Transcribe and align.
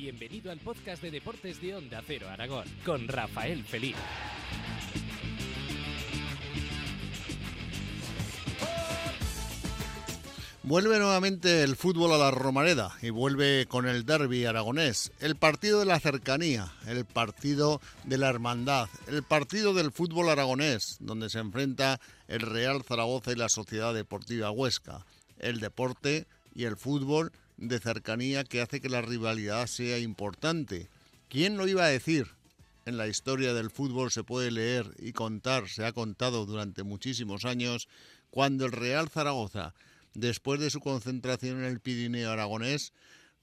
Bienvenido 0.00 0.52
al 0.52 0.60
podcast 0.60 1.02
de 1.02 1.10
deportes 1.10 1.60
de 1.60 1.74
Onda 1.74 2.00
Cero 2.06 2.28
Aragón 2.28 2.64
con 2.86 3.08
Rafael 3.08 3.64
Feliz. 3.64 3.96
Vuelve 10.62 11.00
nuevamente 11.00 11.64
el 11.64 11.74
fútbol 11.74 12.12
a 12.12 12.16
la 12.16 12.30
Romareda 12.30 12.96
y 13.02 13.10
vuelve 13.10 13.66
con 13.66 13.88
el 13.88 14.06
derby 14.06 14.44
aragonés, 14.44 15.10
el 15.18 15.34
partido 15.34 15.80
de 15.80 15.86
la 15.86 15.98
cercanía, 15.98 16.72
el 16.86 17.04
partido 17.04 17.80
de 18.04 18.18
la 18.18 18.28
hermandad, 18.28 18.88
el 19.08 19.24
partido 19.24 19.74
del 19.74 19.90
fútbol 19.90 20.28
aragonés, 20.28 20.98
donde 21.00 21.28
se 21.28 21.40
enfrenta 21.40 22.00
el 22.28 22.42
Real 22.42 22.84
Zaragoza 22.84 23.32
y 23.32 23.34
la 23.34 23.48
Sociedad 23.48 23.94
Deportiva 23.94 24.52
Huesca, 24.52 25.04
el 25.40 25.58
deporte 25.58 26.28
y 26.54 26.66
el 26.66 26.76
fútbol 26.76 27.32
de 27.58 27.78
cercanía 27.78 28.44
que 28.44 28.62
hace 28.62 28.80
que 28.80 28.88
la 28.88 29.02
rivalidad 29.02 29.66
sea 29.66 29.98
importante. 29.98 30.88
¿Quién 31.28 31.58
lo 31.58 31.68
iba 31.68 31.84
a 31.84 31.88
decir? 31.88 32.28
En 32.86 32.96
la 32.96 33.06
historia 33.06 33.52
del 33.52 33.70
fútbol 33.70 34.10
se 34.10 34.24
puede 34.24 34.50
leer 34.50 34.94
y 34.98 35.12
contar, 35.12 35.68
se 35.68 35.84
ha 35.84 35.92
contado 35.92 36.46
durante 36.46 36.82
muchísimos 36.82 37.44
años, 37.44 37.88
cuando 38.30 38.64
el 38.64 38.72
Real 38.72 39.10
Zaragoza 39.10 39.74
después 40.14 40.60
de 40.60 40.70
su 40.70 40.80
concentración 40.80 41.58
en 41.58 41.64
el 41.64 41.80
Pirineo 41.80 42.30
aragonés, 42.30 42.92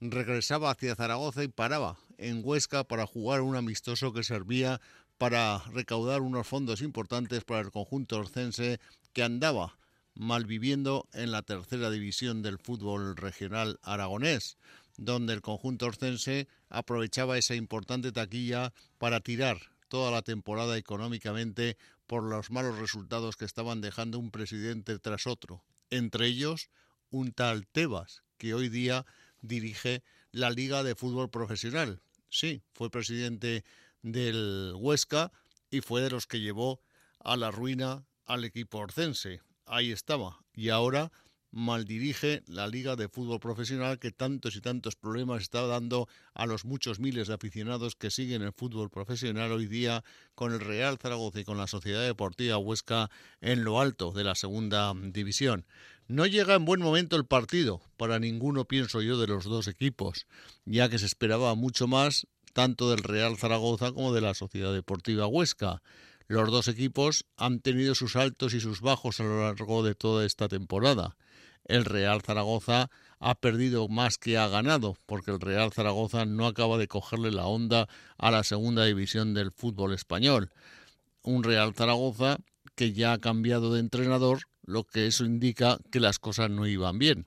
regresaba 0.00 0.70
hacia 0.70 0.94
Zaragoza 0.94 1.42
y 1.42 1.48
paraba 1.48 1.98
en 2.18 2.42
Huesca 2.44 2.84
para 2.84 3.06
jugar 3.06 3.40
un 3.40 3.56
amistoso 3.56 4.12
que 4.12 4.22
servía 4.22 4.80
para 5.18 5.62
recaudar 5.72 6.20
unos 6.20 6.46
fondos 6.46 6.82
importantes 6.82 7.44
para 7.44 7.60
el 7.60 7.70
conjunto 7.70 8.18
orcense 8.18 8.78
que 9.14 9.22
andaba 9.22 9.78
malviviendo 10.16 11.08
en 11.12 11.30
la 11.30 11.42
tercera 11.42 11.90
división 11.90 12.42
del 12.42 12.58
fútbol 12.58 13.16
regional 13.16 13.78
aragonés, 13.82 14.58
donde 14.96 15.34
el 15.34 15.42
conjunto 15.42 15.86
orcense 15.86 16.48
aprovechaba 16.68 17.38
esa 17.38 17.54
importante 17.54 18.12
taquilla 18.12 18.72
para 18.98 19.20
tirar 19.20 19.58
toda 19.88 20.10
la 20.10 20.22
temporada 20.22 20.76
económicamente 20.76 21.76
por 22.06 22.24
los 22.24 22.50
malos 22.50 22.78
resultados 22.78 23.36
que 23.36 23.44
estaban 23.44 23.80
dejando 23.80 24.18
un 24.18 24.30
presidente 24.30 24.98
tras 24.98 25.26
otro 25.26 25.62
entre 25.90 26.26
ellos 26.26 26.70
un 27.10 27.32
tal 27.32 27.66
Tebas, 27.66 28.22
que 28.38 28.54
hoy 28.54 28.68
día 28.68 29.06
dirige 29.40 30.02
la 30.32 30.50
Liga 30.50 30.82
de 30.82 30.94
Fútbol 30.94 31.30
Profesional. 31.30 32.00
Sí, 32.28 32.62
fue 32.74 32.90
presidente 32.90 33.64
del 34.02 34.74
Huesca 34.76 35.32
y 35.70 35.80
fue 35.80 36.02
de 36.02 36.10
los 36.10 36.26
que 36.26 36.40
llevó 36.40 36.80
a 37.20 37.36
la 37.36 37.50
ruina 37.50 38.04
al 38.26 38.44
equipo 38.44 38.78
orcense. 38.78 39.40
Ahí 39.66 39.92
estaba. 39.92 40.38
Y 40.54 40.70
ahora 40.70 41.12
maldirige 41.50 42.42
la 42.46 42.68
Liga 42.68 42.96
de 42.96 43.08
Fútbol 43.08 43.40
Profesional 43.40 43.98
que 43.98 44.10
tantos 44.10 44.56
y 44.56 44.60
tantos 44.60 44.94
problemas 44.94 45.42
está 45.42 45.66
dando 45.66 46.06
a 46.34 46.44
los 46.44 46.64
muchos 46.64 47.00
miles 47.00 47.28
de 47.28 47.34
aficionados 47.34 47.96
que 47.96 48.10
siguen 48.10 48.42
el 48.42 48.52
fútbol 48.52 48.90
profesional 48.90 49.52
hoy 49.52 49.66
día 49.66 50.04
con 50.34 50.52
el 50.52 50.60
Real 50.60 50.98
Zaragoza 50.98 51.40
y 51.40 51.44
con 51.44 51.56
la 51.56 51.66
Sociedad 51.66 52.02
Deportiva 52.02 52.58
Huesca 52.58 53.10
en 53.40 53.64
lo 53.64 53.80
alto 53.80 54.12
de 54.12 54.24
la 54.24 54.34
segunda 54.34 54.92
división. 54.94 55.64
No 56.08 56.26
llega 56.26 56.54
en 56.54 56.66
buen 56.66 56.82
momento 56.82 57.16
el 57.16 57.24
partido 57.24 57.80
para 57.96 58.18
ninguno, 58.18 58.66
pienso 58.66 59.00
yo, 59.00 59.18
de 59.18 59.26
los 59.26 59.44
dos 59.44 59.66
equipos, 59.66 60.26
ya 60.66 60.88
que 60.88 60.98
se 60.98 61.06
esperaba 61.06 61.54
mucho 61.54 61.88
más 61.88 62.26
tanto 62.52 62.90
del 62.90 63.02
Real 63.02 63.36
Zaragoza 63.36 63.92
como 63.92 64.12
de 64.12 64.20
la 64.20 64.34
Sociedad 64.34 64.72
Deportiva 64.72 65.26
Huesca. 65.26 65.82
Los 66.28 66.50
dos 66.50 66.68
equipos 66.68 67.24
han 67.36 67.60
tenido 67.60 67.94
sus 67.94 68.16
altos 68.16 68.54
y 68.54 68.60
sus 68.60 68.80
bajos 68.80 69.20
a 69.20 69.24
lo 69.24 69.42
largo 69.42 69.82
de 69.82 69.94
toda 69.94 70.26
esta 70.26 70.48
temporada 70.48 71.16
el 71.68 71.84
Real 71.84 72.22
Zaragoza 72.22 72.90
ha 73.18 73.34
perdido 73.34 73.88
más 73.88 74.18
que 74.18 74.38
ha 74.38 74.48
ganado, 74.48 74.96
porque 75.06 75.30
el 75.30 75.40
Real 75.40 75.72
Zaragoza 75.72 76.24
no 76.24 76.46
acaba 76.46 76.78
de 76.78 76.88
cogerle 76.88 77.30
la 77.30 77.46
onda 77.46 77.88
a 78.18 78.30
la 78.30 78.44
segunda 78.44 78.84
división 78.84 79.34
del 79.34 79.52
fútbol 79.52 79.92
español. 79.92 80.50
Un 81.22 81.42
Real 81.42 81.74
Zaragoza 81.74 82.38
que 82.74 82.92
ya 82.92 83.14
ha 83.14 83.18
cambiado 83.18 83.72
de 83.72 83.80
entrenador, 83.80 84.40
lo 84.64 84.84
que 84.84 85.06
eso 85.06 85.24
indica 85.24 85.78
que 85.90 86.00
las 86.00 86.18
cosas 86.18 86.50
no 86.50 86.66
iban 86.66 86.98
bien. 86.98 87.24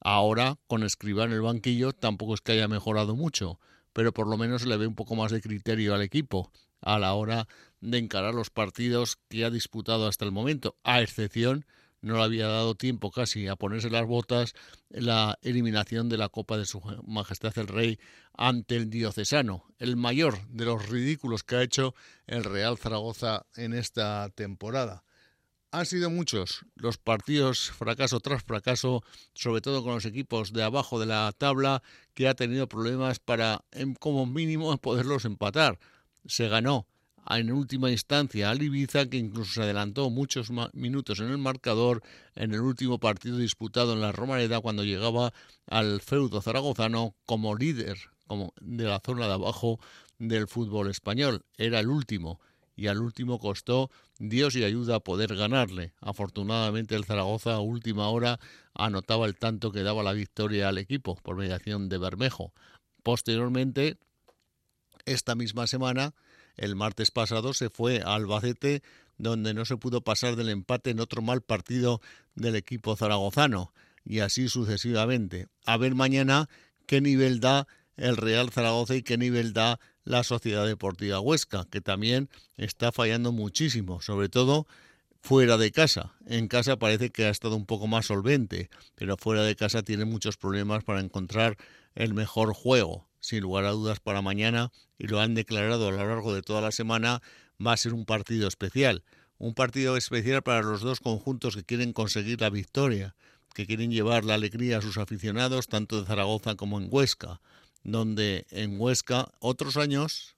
Ahora, 0.00 0.56
con 0.66 0.82
Escribá 0.82 1.24
en 1.24 1.32
el 1.32 1.42
banquillo, 1.42 1.92
tampoco 1.92 2.34
es 2.34 2.40
que 2.40 2.52
haya 2.52 2.68
mejorado 2.68 3.14
mucho, 3.14 3.60
pero 3.92 4.12
por 4.12 4.26
lo 4.26 4.36
menos 4.36 4.66
le 4.66 4.76
ve 4.76 4.86
un 4.86 4.94
poco 4.94 5.14
más 5.14 5.30
de 5.30 5.40
criterio 5.40 5.94
al 5.94 6.02
equipo 6.02 6.50
a 6.80 6.98
la 6.98 7.14
hora 7.14 7.46
de 7.80 7.98
encarar 7.98 8.34
los 8.34 8.50
partidos 8.50 9.18
que 9.28 9.44
ha 9.44 9.50
disputado 9.50 10.06
hasta 10.06 10.24
el 10.24 10.32
momento, 10.32 10.76
a 10.84 11.00
excepción 11.00 11.64
no 12.02 12.16
le 12.16 12.22
había 12.22 12.46
dado 12.46 12.74
tiempo 12.74 13.10
casi 13.10 13.46
a 13.46 13.56
ponerse 13.56 13.90
las 13.90 14.06
botas 14.06 14.54
la 14.88 15.38
eliminación 15.42 16.08
de 16.08 16.16
la 16.16 16.28
Copa 16.28 16.56
de 16.56 16.64
Su 16.64 16.80
Majestad 17.06 17.56
el 17.58 17.68
Rey 17.68 17.98
ante 18.34 18.76
el 18.76 18.88
diocesano, 18.88 19.66
el 19.78 19.96
mayor 19.96 20.46
de 20.48 20.64
los 20.64 20.88
ridículos 20.88 21.44
que 21.44 21.56
ha 21.56 21.62
hecho 21.62 21.94
el 22.26 22.44
Real 22.44 22.78
Zaragoza 22.78 23.46
en 23.54 23.74
esta 23.74 24.30
temporada. 24.34 25.04
Han 25.72 25.86
sido 25.86 26.10
muchos 26.10 26.64
los 26.74 26.98
partidos 26.98 27.70
fracaso 27.70 28.18
tras 28.18 28.42
fracaso, 28.42 29.04
sobre 29.34 29.60
todo 29.60 29.84
con 29.84 29.94
los 29.94 30.04
equipos 30.04 30.52
de 30.52 30.64
abajo 30.64 30.98
de 30.98 31.06
la 31.06 31.30
tabla, 31.36 31.82
que 32.14 32.26
ha 32.26 32.34
tenido 32.34 32.68
problemas 32.68 33.20
para, 33.20 33.64
como 34.00 34.26
mínimo, 34.26 34.76
poderlos 34.78 35.26
empatar. 35.26 35.78
Se 36.30 36.48
ganó 36.48 36.86
en 37.28 37.50
última 37.50 37.90
instancia 37.90 38.50
al 38.50 38.62
Ibiza, 38.62 39.06
que 39.06 39.16
incluso 39.16 39.54
se 39.54 39.62
adelantó 39.62 40.10
muchos 40.10 40.50
minutos 40.72 41.18
en 41.18 41.26
el 41.26 41.38
marcador 41.38 42.02
en 42.36 42.54
el 42.54 42.60
último 42.60 43.00
partido 43.00 43.36
disputado 43.36 43.94
en 43.94 44.00
la 44.00 44.12
Romareda 44.12 44.60
cuando 44.60 44.84
llegaba 44.84 45.32
al 45.66 46.00
feudo 46.00 46.40
zaragozano 46.40 47.16
como 47.26 47.56
líder 47.56 47.98
como 48.28 48.54
de 48.60 48.84
la 48.84 49.00
zona 49.04 49.26
de 49.26 49.32
abajo 49.32 49.80
del 50.18 50.46
fútbol 50.46 50.88
español. 50.88 51.42
Era 51.58 51.80
el 51.80 51.88
último 51.88 52.38
y 52.76 52.86
al 52.86 53.00
último 53.02 53.40
costó 53.40 53.90
Dios 54.20 54.54
y 54.54 54.62
ayuda 54.62 55.00
poder 55.00 55.34
ganarle. 55.34 55.94
Afortunadamente 56.00 56.94
el 56.94 57.04
Zaragoza 57.04 57.54
a 57.54 57.60
última 57.60 58.08
hora 58.08 58.38
anotaba 58.72 59.26
el 59.26 59.36
tanto 59.36 59.72
que 59.72 59.82
daba 59.82 60.04
la 60.04 60.12
victoria 60.12 60.68
al 60.68 60.78
equipo 60.78 61.16
por 61.16 61.36
mediación 61.36 61.88
de 61.88 61.98
Bermejo. 61.98 62.52
Posteriormente, 63.02 63.98
esta 65.04 65.34
misma 65.34 65.66
semana, 65.66 66.14
el 66.56 66.76
martes 66.76 67.10
pasado 67.10 67.54
se 67.54 67.70
fue 67.70 68.02
a 68.04 68.14
Albacete, 68.14 68.82
donde 69.18 69.54
no 69.54 69.64
se 69.64 69.76
pudo 69.76 70.02
pasar 70.02 70.36
del 70.36 70.48
empate 70.48 70.90
en 70.90 71.00
otro 71.00 71.22
mal 71.22 71.42
partido 71.42 72.00
del 72.34 72.56
equipo 72.56 72.96
zaragozano, 72.96 73.72
y 74.04 74.20
así 74.20 74.48
sucesivamente. 74.48 75.48
A 75.66 75.76
ver 75.76 75.94
mañana 75.94 76.48
qué 76.86 77.00
nivel 77.00 77.40
da 77.40 77.66
el 77.96 78.16
Real 78.16 78.50
Zaragoza 78.50 78.94
y 78.94 79.02
qué 79.02 79.18
nivel 79.18 79.52
da 79.52 79.78
la 80.04 80.24
Sociedad 80.24 80.66
Deportiva 80.66 81.20
Huesca, 81.20 81.66
que 81.70 81.80
también 81.80 82.30
está 82.56 82.92
fallando 82.92 83.30
muchísimo, 83.30 84.00
sobre 84.00 84.28
todo 84.28 84.66
fuera 85.20 85.58
de 85.58 85.70
casa. 85.70 86.14
En 86.26 86.48
casa 86.48 86.78
parece 86.78 87.10
que 87.10 87.26
ha 87.26 87.30
estado 87.30 87.56
un 87.56 87.66
poco 87.66 87.86
más 87.86 88.06
solvente, 88.06 88.70
pero 88.94 89.18
fuera 89.18 89.42
de 89.42 89.54
casa 89.54 89.82
tiene 89.82 90.06
muchos 90.06 90.38
problemas 90.38 90.82
para 90.82 91.00
encontrar 91.00 91.58
el 91.94 92.14
mejor 92.14 92.54
juego 92.54 93.09
sin 93.20 93.40
lugar 93.40 93.64
a 93.64 93.70
dudas 93.70 94.00
para 94.00 94.22
mañana, 94.22 94.72
y 94.98 95.06
lo 95.06 95.20
han 95.20 95.34
declarado 95.34 95.88
a 95.88 95.92
lo 95.92 95.96
largo 95.98 96.34
de 96.34 96.42
toda 96.42 96.60
la 96.60 96.72
semana, 96.72 97.22
va 97.64 97.72
a 97.72 97.76
ser 97.76 97.94
un 97.94 98.04
partido 98.04 98.48
especial. 98.48 99.04
Un 99.38 99.54
partido 99.54 99.96
especial 99.96 100.42
para 100.42 100.62
los 100.62 100.82
dos 100.82 101.00
conjuntos 101.00 101.56
que 101.56 101.64
quieren 101.64 101.92
conseguir 101.92 102.40
la 102.40 102.50
victoria, 102.50 103.14
que 103.54 103.66
quieren 103.66 103.90
llevar 103.90 104.24
la 104.24 104.34
alegría 104.34 104.78
a 104.78 104.82
sus 104.82 104.98
aficionados, 104.98 105.66
tanto 105.66 105.98
en 105.98 106.06
Zaragoza 106.06 106.56
como 106.56 106.78
en 106.78 106.88
Huesca, 106.90 107.40
donde 107.82 108.46
en 108.50 108.80
Huesca 108.80 109.28
otros 109.38 109.76
años, 109.76 110.36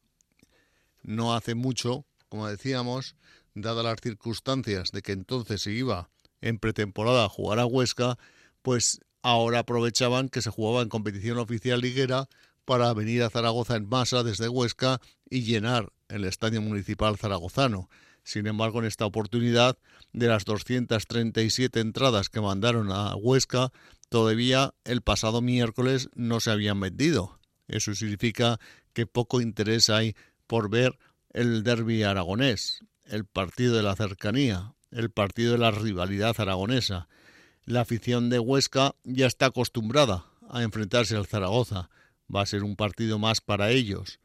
no 1.03 1.35
hace 1.35 1.55
mucho, 1.55 2.05
como 2.29 2.47
decíamos, 2.47 3.17
dadas 3.55 3.85
las 3.85 4.01
circunstancias 4.01 4.93
de 4.93 5.03
que 5.03 5.13
entonces 5.13 5.63
se 5.63 5.73
iba 5.73 6.11
en 6.41 6.59
pretemporada 6.59 7.25
a 7.25 7.29
jugar 7.29 7.59
a 7.59 7.67
Huesca, 7.67 8.19
pues 8.63 9.01
ahora 9.23 9.61
aprovechaban 9.61 10.29
que 10.29 10.43
se 10.43 10.51
jugaba 10.51 10.83
en 10.83 10.89
competición 10.89 11.39
oficial 11.39 11.81
liguera 11.81 12.29
para 12.65 12.93
venir 12.95 13.23
a 13.23 13.31
Zaragoza 13.31 13.77
en 13.77 13.89
masa 13.89 14.23
desde 14.23 14.49
Huesca 14.49 15.01
y 15.29 15.43
llenar 15.43 15.93
el 16.09 16.25
estadio 16.25 16.63
municipal 16.63 17.17
zaragozano. 17.17 17.89
Sin 18.25 18.47
embargo, 18.47 18.79
en 18.81 18.87
esta 18.87 19.05
oportunidad, 19.05 19.79
de 20.13 20.29
las 20.29 20.45
237 20.45 21.81
entradas 21.81 22.29
que 22.29 22.41
mandaron 22.41 22.93
a 22.93 23.17
Huesca, 23.17 23.73
todavía 24.09 24.75
el 24.85 25.03
pasado 25.03 25.41
miércoles 25.41 26.09
no 26.15 26.41
se 26.41 26.51
habían 26.51 26.79
vendido. 26.79 27.39
Eso 27.67 27.95
significa 27.95 28.61
que 28.93 29.07
poco 29.07 29.41
interés 29.41 29.91
hay 29.91 30.15
por 30.47 30.69
ver 30.69 30.99
el 31.31 31.63
derby 31.63 32.03
aragonés, 32.03 32.85
el 33.07 33.25
partido 33.25 33.75
de 33.75 33.83
la 33.83 33.97
cercanía, 33.97 34.75
el 34.91 35.11
partido 35.11 35.53
de 35.53 35.59
la 35.59 35.71
rivalidad 35.71 36.35
aragonesa. 36.39 37.09
La 37.65 37.81
afición 37.81 38.29
de 38.29 38.39
Huesca 38.39 38.95
ya 39.05 39.27
está 39.27 39.47
acostumbrada 39.47 40.27
a 40.49 40.63
enfrentarse 40.63 41.17
al 41.17 41.27
Zaragoza 41.27 41.89
va 42.35 42.43
a 42.43 42.47
ser 42.47 42.65
un 42.65 42.77
partido 42.77 43.19
más 43.19 43.41
para 43.41 43.71
ellos. 43.71 44.21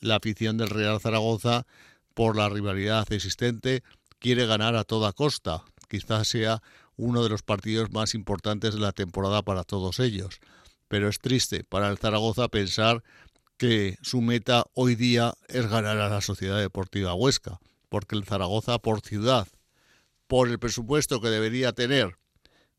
La 0.00 0.16
afición 0.16 0.56
del 0.56 0.70
Real 0.70 1.00
Zaragoza, 1.00 1.66
por 2.14 2.36
la 2.36 2.48
rivalidad 2.48 3.10
existente, 3.12 3.82
quiere 4.18 4.46
ganar 4.46 4.76
a 4.76 4.84
toda 4.84 5.12
costa. 5.12 5.64
Quizás 5.88 6.28
sea 6.28 6.62
uno 6.96 7.22
de 7.22 7.30
los 7.30 7.42
partidos 7.42 7.90
más 7.92 8.14
importantes 8.14 8.74
de 8.74 8.80
la 8.80 8.92
temporada 8.92 9.42
para 9.42 9.64
todos 9.64 10.00
ellos. 10.00 10.40
Pero 10.88 11.08
es 11.08 11.18
triste 11.18 11.64
para 11.64 11.88
el 11.88 11.98
Zaragoza 11.98 12.48
pensar 12.48 13.02
que 13.56 13.98
su 14.02 14.20
meta 14.20 14.64
hoy 14.74 14.94
día 14.94 15.34
es 15.48 15.68
ganar 15.68 15.98
a 15.98 16.08
la 16.08 16.20
Sociedad 16.20 16.58
Deportiva 16.58 17.14
Huesca, 17.14 17.58
porque 17.88 18.16
el 18.16 18.24
Zaragoza 18.24 18.78
por 18.78 19.00
ciudad, 19.00 19.48
por 20.26 20.48
el 20.48 20.58
presupuesto 20.58 21.20
que 21.20 21.28
debería 21.28 21.72
tener, 21.72 22.16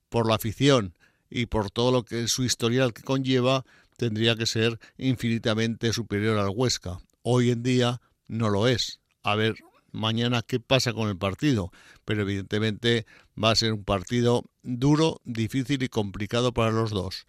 por 0.07 0.27
la 0.27 0.35
afición 0.35 0.95
y 1.29 1.47
por 1.47 1.69
todo 1.69 1.91
lo 1.91 2.03
que 2.03 2.27
su 2.27 2.43
historial 2.43 2.93
que 2.93 3.03
conlleva, 3.03 3.65
tendría 3.99 4.35
que 4.35 4.45
ser 4.45 4.79
infinitamente 4.97 5.91
superior 5.91 6.37
al 6.39 6.49
Huesca. 6.55 6.99
Hoy 7.21 7.51
en 7.51 7.61
día 7.61 8.01
no 8.27 8.49
lo 8.49 8.67
es. 8.67 9.01
A 9.23 9.35
ver 9.35 9.57
mañana 9.91 10.41
qué 10.41 10.59
pasa 10.59 10.93
con 10.93 11.09
el 11.09 11.17
partido, 11.17 11.71
pero 12.05 12.21
evidentemente 12.21 13.05
va 13.41 13.51
a 13.51 13.55
ser 13.55 13.73
un 13.73 13.83
partido 13.83 14.45
duro, 14.63 15.19
difícil 15.25 15.83
y 15.83 15.89
complicado 15.89 16.53
para 16.53 16.71
los 16.71 16.91
dos. 16.91 17.25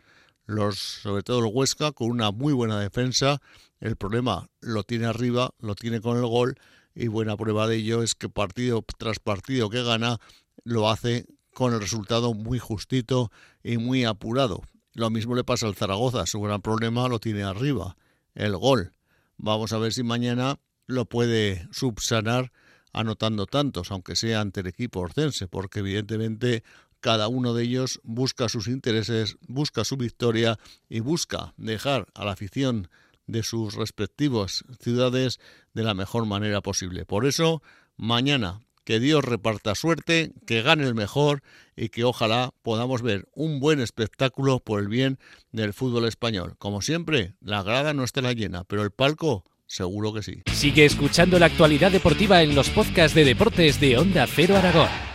Los, 0.46 0.78
sobre 0.78 1.24
todo 1.24 1.40
el 1.40 1.52
Huesca 1.52 1.90
con 1.90 2.08
una 2.08 2.30
muy 2.30 2.52
buena 2.52 2.78
defensa. 2.78 3.42
El 3.80 3.96
problema 3.96 4.48
lo 4.60 4.84
tiene 4.84 5.06
arriba, 5.06 5.50
lo 5.58 5.74
tiene 5.74 6.00
con 6.00 6.18
el 6.18 6.26
gol 6.26 6.54
y 6.94 7.08
buena 7.08 7.36
prueba 7.36 7.66
de 7.66 7.76
ello 7.76 8.02
es 8.02 8.14
que 8.14 8.28
partido 8.28 8.84
tras 8.96 9.18
partido 9.18 9.70
que 9.70 9.82
gana 9.82 10.18
lo 10.62 10.88
hace 10.88 11.26
con 11.52 11.74
el 11.74 11.80
resultado 11.80 12.32
muy 12.32 12.60
justito 12.60 13.32
y 13.64 13.78
muy 13.78 14.04
apurado. 14.04 14.62
Lo 14.94 15.10
mismo 15.10 15.34
le 15.34 15.44
pasa 15.44 15.66
al 15.66 15.76
Zaragoza, 15.76 16.26
su 16.26 16.40
gran 16.40 16.62
problema 16.62 17.08
lo 17.08 17.20
tiene 17.20 17.42
arriba, 17.42 17.96
el 18.34 18.56
gol. 18.56 18.92
Vamos 19.36 19.72
a 19.72 19.78
ver 19.78 19.92
si 19.92 20.02
mañana 20.02 20.58
lo 20.86 21.04
puede 21.04 21.68
subsanar 21.70 22.52
anotando 22.92 23.46
tantos, 23.46 23.90
aunque 23.90 24.16
sea 24.16 24.40
ante 24.40 24.60
el 24.60 24.66
equipo 24.66 25.00
orcense, 25.00 25.46
porque 25.46 25.78
evidentemente 25.78 26.64
cada 27.00 27.28
uno 27.28 27.54
de 27.54 27.64
ellos 27.64 28.00
busca 28.02 28.48
sus 28.48 28.68
intereses, 28.68 29.36
busca 29.46 29.84
su 29.84 29.96
victoria 29.96 30.58
y 30.88 31.00
busca 31.00 31.54
dejar 31.56 32.08
a 32.14 32.24
la 32.24 32.32
afición 32.32 32.88
de 33.26 33.42
sus 33.42 33.74
respectivas 33.74 34.64
ciudades 34.80 35.38
de 35.72 35.84
la 35.84 35.94
mejor 35.94 36.26
manera 36.26 36.60
posible. 36.60 37.06
Por 37.06 37.26
eso, 37.26 37.62
mañana 37.96 38.60
que 38.84 39.00
Dios 39.00 39.24
reparta 39.24 39.74
suerte, 39.74 40.32
que 40.46 40.62
gane 40.62 40.84
el 40.84 40.94
mejor 40.94 41.42
y 41.76 41.88
que 41.88 42.04
ojalá 42.04 42.52
podamos 42.62 43.02
ver 43.02 43.28
un 43.34 43.60
buen 43.60 43.80
espectáculo 43.80 44.60
por 44.60 44.80
el 44.80 44.88
bien 44.88 45.18
del 45.52 45.72
fútbol 45.72 46.06
español. 46.06 46.54
Como 46.58 46.82
siempre, 46.82 47.34
la 47.40 47.62
grada 47.62 47.94
no 47.94 48.04
estará 48.04 48.32
llena, 48.32 48.64
pero 48.64 48.82
el 48.82 48.90
palco 48.90 49.44
seguro 49.66 50.12
que 50.12 50.22
sí. 50.22 50.42
Sigue 50.52 50.84
escuchando 50.84 51.38
la 51.38 51.46
actualidad 51.46 51.92
deportiva 51.92 52.42
en 52.42 52.54
los 52.54 52.68
podcasts 52.70 53.14
de 53.14 53.24
deportes 53.24 53.80
de 53.80 53.98
Onda 53.98 54.26
Cero 54.26 54.56
Aragón. 54.56 55.09